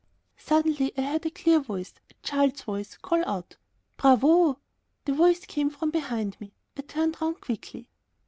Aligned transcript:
Suddenly 0.37 0.91
I 0.97 1.01
heard 1.03 1.27
a 1.27 1.29
clear 1.29 1.59
voice, 1.59 1.93
a 2.09 2.15
child's 2.25 2.63
voice, 2.63 2.97
call 2.97 3.23
out: 3.23 3.57
"Bravo." 3.97 4.57
The 5.05 5.13
voice 5.13 5.45
came 5.45 5.69
from 5.69 5.91
behind 5.91 6.41
me. 6.41 6.53
I 6.75 6.81
turned 6.81 7.21
round 7.21 7.39
quickly. 7.39 7.87